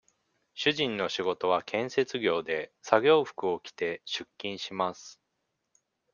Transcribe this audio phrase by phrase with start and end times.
[0.55, 5.21] 主人の仕事は、建築業で、作業服を着て、出勤します。